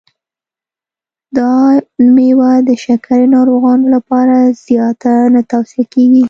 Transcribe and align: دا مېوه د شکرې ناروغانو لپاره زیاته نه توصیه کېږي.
دا 1.37 1.51
مېوه 2.15 2.51
د 2.67 2.69
شکرې 2.83 3.27
ناروغانو 3.35 3.85
لپاره 3.95 4.35
زیاته 4.65 5.13
نه 5.33 5.41
توصیه 5.51 5.83
کېږي. 5.93 6.19